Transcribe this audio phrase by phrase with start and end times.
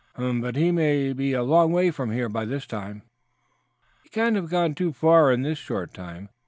[0.15, 0.41] "Hm m m!
[0.41, 3.03] But he may be a long way from here by this time."
[4.01, 6.29] "He cannot have gone far in this short time.